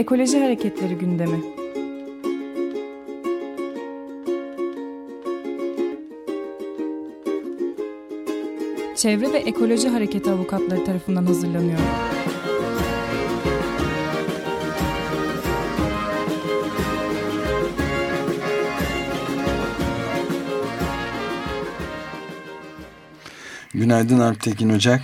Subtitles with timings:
[0.00, 1.40] Ekoloji Hareketleri gündemi.
[8.96, 11.78] Çevre ve Ekoloji Hareketi avukatları tarafından hazırlanıyor.
[23.74, 25.00] Günaydın Alptekin Ocak.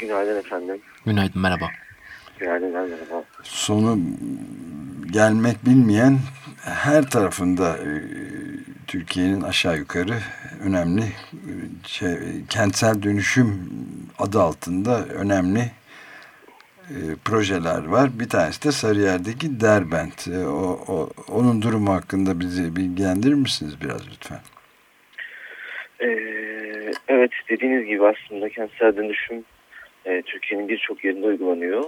[0.00, 0.80] Günaydın efendim.
[1.06, 1.68] Günaydın, merhaba.
[2.38, 3.24] Günaydın, merhaba.
[3.42, 3.98] Sonu
[5.12, 6.18] gelmek bilmeyen
[6.64, 7.90] her tarafında e,
[8.86, 10.14] Türkiye'nin aşağı yukarı
[10.64, 11.52] önemli e,
[11.86, 12.16] şey,
[12.48, 13.70] kentsel dönüşüm
[14.18, 15.60] adı altında önemli
[16.90, 18.10] e, projeler var.
[18.20, 20.28] Bir tanesi de Sarıyer'deki Derbent.
[20.28, 24.40] O, o, onun durumu hakkında bizi bilgilendirir misiniz biraz lütfen?
[27.08, 29.44] Evet dediğiniz gibi aslında kentsel dönüşüm
[30.26, 31.84] Türkiye'nin birçok yerinde uygulanıyor.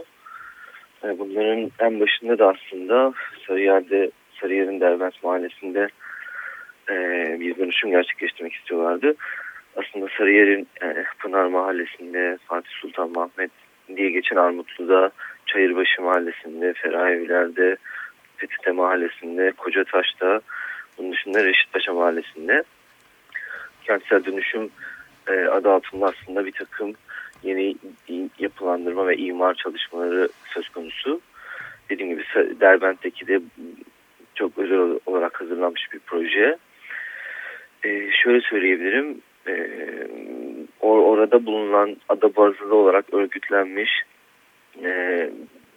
[1.04, 3.12] E, bunların en başında da aslında
[3.46, 5.88] Sarıyer'de Sarıyer'in Derbent Mahallesi'nde
[6.90, 6.96] e,
[7.40, 9.14] bir dönüşüm gerçekleştirmek istiyorlardı.
[9.76, 13.50] Aslında Sarıyer'in e, Pınar Mahallesi'nde, Fatih Sultan Mahmet
[13.96, 15.10] diye geçen Armutlu'da,
[15.46, 17.76] Çayırbaşı Mahallesi'nde, Ferayeviler'de,
[18.36, 20.40] Fethi'de Mahallesi'nde, Kocataş'ta,
[20.98, 22.62] bunun dışında Reşitpaşa Mahallesi'nde
[23.84, 24.70] kentsel dönüşüm
[25.50, 26.94] adı altında aslında bir takım
[27.42, 27.76] yeni
[28.38, 31.20] yapılandırma ve imar çalışmaları söz konusu.
[31.90, 32.24] Dediğim gibi
[32.60, 33.40] Derbent'teki de
[34.34, 36.56] çok özel olarak hazırlanmış bir proje.
[37.84, 39.20] E, şöyle söyleyebilirim.
[39.46, 39.54] E,
[40.80, 43.90] or orada bulunan ada bazlı olarak örgütlenmiş
[44.84, 45.30] e,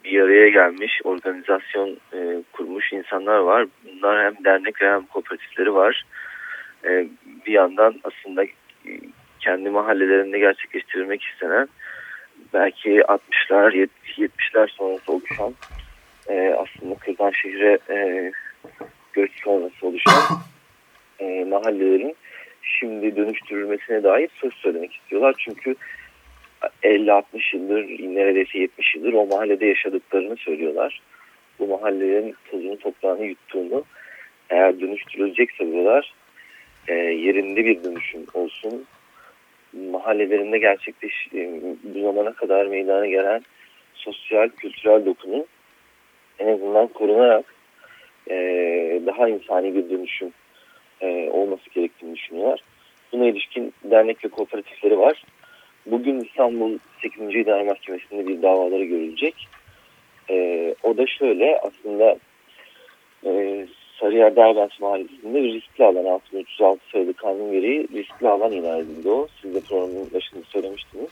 [0.04, 3.66] bir araya gelmiş organizasyon e, kurmuş insanlar var.
[3.84, 6.04] Bunlar hem dernek hem kooperatifleri var.
[6.84, 7.08] E,
[7.46, 8.44] bir yandan aslında
[9.44, 11.68] kendi mahallelerinde gerçekleştirilmek istenen
[12.54, 15.54] belki 60'lar 70'ler sonrası oluşan
[16.28, 18.32] e, aslında Kırdan şehre e,
[19.12, 20.22] göç sonrası oluşan
[21.18, 22.16] e, mahallelerin
[22.62, 25.34] şimdi dönüştürülmesine dair söz söylemek istiyorlar.
[25.38, 25.74] Çünkü
[26.82, 31.02] 50-60 yıldır neredeyse 70 yıldır o mahallede yaşadıklarını söylüyorlar.
[31.58, 33.84] Bu mahallelerin tozunu toprağını yuttuğunu
[34.50, 36.14] eğer dönüştürülecekse buralar
[36.88, 38.84] e, yerinde bir dönüşüm olsun.
[39.90, 43.42] Mahallelerinde gerçekleş e, bu zamana kadar meydana gelen
[43.94, 45.46] sosyal, kültürel dokunun
[46.38, 47.54] en azından korunarak
[48.30, 48.36] e,
[49.06, 50.32] daha insani bir dönüşüm
[51.00, 52.60] e, olması gerektiğini düşünüyorlar.
[53.12, 55.22] Buna ilişkin dernek ve kooperatifleri var.
[55.86, 57.34] Bugün İstanbul 8.
[57.34, 59.48] İdare Mahkemesi'nde bir davaları görülecek.
[60.30, 62.16] E, o da şöyle aslında
[63.26, 63.66] e,
[64.00, 69.28] Sarıyer Derbent Mahallesi'nde bir riskli alan 6336 sayılı kanun gereği riskli alan ilan edildi o.
[69.42, 71.10] Siz de programın başında söylemiştiniz.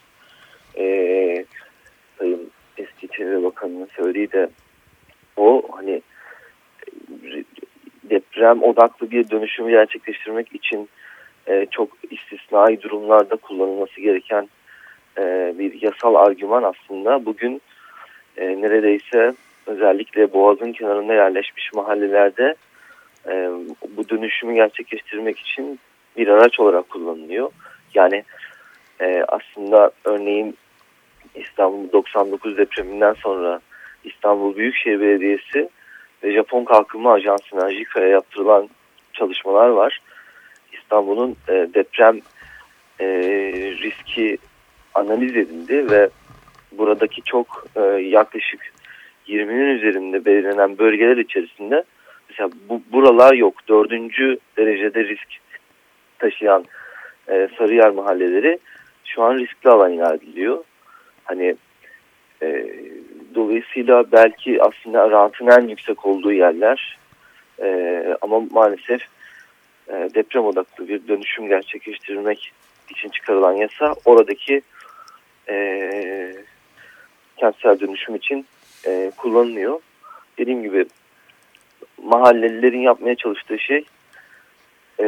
[0.79, 1.45] Ee,
[2.19, 4.49] Sayın eski Çevre Bakanı'nın söylediği de
[5.37, 6.03] o hani
[8.11, 10.89] deprem odaklı bir dönüşümü gerçekleştirmek için
[11.47, 14.49] e, çok istisnai durumlarda kullanılması gereken
[15.19, 17.63] e, bir yasal argüman aslında bugün
[18.37, 19.33] e, neredeyse
[19.67, 22.55] özellikle Boğaz'ın kenarında yerleşmiş mahallelerde
[23.29, 23.51] e,
[23.97, 25.81] bu dönüşümü gerçekleştirmek için
[26.17, 27.51] bir araç olarak kullanılıyor.
[27.95, 28.25] Yani
[29.01, 30.57] e, aslında örneğin
[31.35, 33.61] İstanbul 99 depreminden sonra
[34.05, 35.69] İstanbul Büyükşehir Belediyesi
[36.23, 38.69] ve Japon Kalkınma Ajansı'na JICA'ya yaptırılan
[39.13, 40.01] çalışmalar var.
[40.73, 42.21] İstanbul'un e, deprem
[43.01, 43.07] e,
[43.83, 44.39] riski
[44.95, 46.11] analiz edildi ve
[46.73, 48.73] buradaki çok e, yaklaşık
[49.29, 51.85] 20'nin üzerinde belirlenen bölgeler içerisinde
[52.33, 53.55] mesela bu, buralar yok.
[53.69, 55.29] Dördüncü derecede risk
[56.19, 56.65] taşıyan
[57.29, 58.59] e, Sarıyer mahalleleri
[59.05, 60.65] şu an riskli alan ilan.
[61.25, 61.57] Hani
[62.43, 62.67] e,
[63.35, 66.99] dolayısıyla belki aslında rantın en yüksek olduğu yerler
[67.63, 69.03] e, ama maalesef
[69.89, 72.53] e, deprem odaklı bir dönüşüm gerçekleştirmek
[72.91, 74.63] için çıkarılan yasa oradaki
[75.49, 76.35] e,
[77.37, 78.47] kentsel dönüşüm için
[78.87, 79.81] e, kullanılıyor.
[80.39, 80.87] Dediğim gibi
[82.03, 83.85] mahallelilerin yapmaya çalıştığı şey
[85.01, 85.05] e,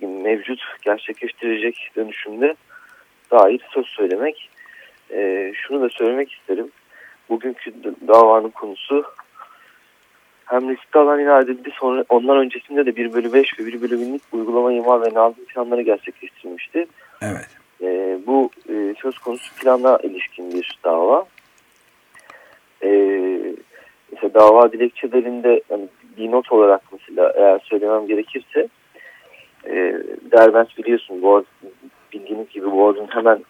[0.00, 2.54] mevcut gerçekleştirecek dönüşümde
[3.30, 4.50] dair söz söylemek.
[5.10, 6.70] E, şunu da söylemek isterim.
[7.28, 7.72] Bugünkü
[8.08, 9.04] davanın konusu
[10.50, 13.94] hem riskli alan ilan edildi sonra ondan öncesinde de 1 bölü 5 ve 1 bölü
[13.94, 16.86] 1000'lik uygulama imar ve nazım planları gerçekleştirilmişti.
[17.22, 17.48] Evet.
[17.82, 21.26] E, bu e, söz konusu plana ilişkin bir dava.
[22.82, 22.88] E,
[24.12, 25.88] mesela dava dilekçelerinde yani
[26.28, 28.68] not olarak mesela eğer söylemem gerekirse
[29.66, 29.94] e,
[30.32, 31.44] Derbent biliyorsun Boğaz,
[32.12, 33.44] bildiğiniz gibi Boğaz'ın hemen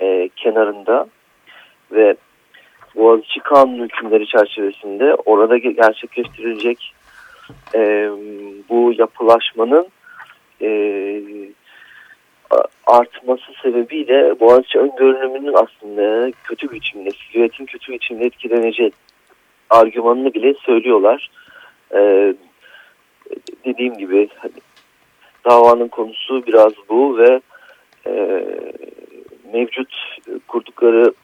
[0.00, 1.06] e, kenarında
[1.92, 2.16] ve
[2.96, 6.94] Boğaziçi Kanunu hükümleri çerçevesinde orada gerçekleştirilecek
[7.74, 8.10] e,
[8.68, 9.86] bu yapılaşmanın
[10.62, 10.70] e,
[12.86, 18.92] artması sebebiyle Boğaziçi öngörünümünün aslında kötü biçimde, silüetin kötü biçimde etkileneceği
[19.70, 21.30] argümanını bile söylüyorlar.
[21.94, 22.34] Ee,
[23.64, 24.52] dediğim gibi hani,
[25.44, 27.40] davanın konusu biraz bu ve
[28.06, 28.44] e,
[29.52, 29.94] mevcut
[30.48, 31.14] kurdukları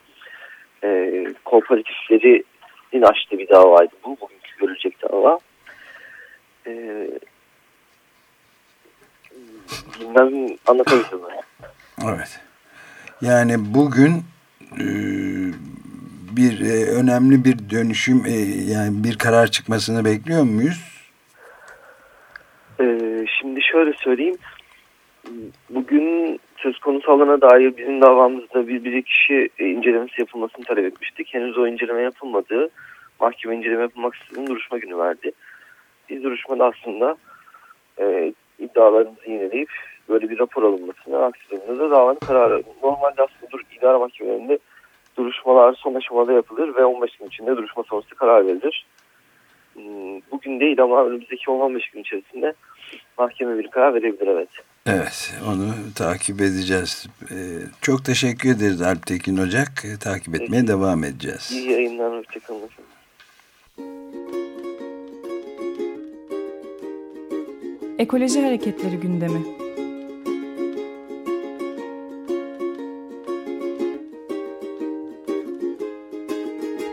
[0.84, 4.16] e, kooperatiflerin açtığı bir davaydı bu.
[4.20, 5.38] Bugünkü görülecek dava.
[6.66, 6.72] E,
[10.00, 11.20] bilmem anlatabildim?
[12.04, 12.40] Evet.
[13.20, 14.22] Yani bugün
[14.80, 14.84] e,
[16.36, 18.36] bir e, önemli bir dönüşüm e,
[18.72, 21.00] yani bir karar çıkmasını bekliyor muyuz?
[22.80, 24.36] Ee, şimdi şöyle söyleyeyim.
[25.70, 31.34] Bugün söz konusu alana dair bizim davamızda bir, bir kişi incelemesi yapılmasını talep etmiştik.
[31.34, 32.68] Henüz o inceleme yapılmadı.
[33.20, 35.32] Mahkeme inceleme yapılmak istediğini duruşma günü verdi.
[36.10, 37.16] Biz duruşmada aslında
[38.00, 39.70] e, iddialarımızı yineleyip
[40.08, 42.62] böyle bir rapor alınmasını, aksi durumda da davanın kararı.
[42.82, 44.58] Normalde aslında dur, idare mahkemelerinde
[45.20, 48.86] duruşmalar son aşamada yapılır ve 15 gün içinde duruşma sonrası karar verilir.
[49.74, 52.54] Hmm, bugün değil ama önümüzdeki 15 gün içerisinde
[53.18, 54.48] mahkeme bir karar verebilir evet.
[54.86, 57.06] Evet onu takip edeceğiz.
[57.30, 57.34] Ee,
[57.80, 59.84] çok teşekkür ederiz Alp Tekin Ocak.
[59.84, 61.52] Ee, takip etmeye devam edeceğiz.
[61.52, 62.18] İyi yayınlar.
[62.18, 62.70] Hoşçakalın.
[67.98, 69.59] Ekoloji Hareketleri gündemi.